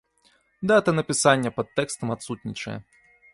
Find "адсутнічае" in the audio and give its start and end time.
2.17-2.77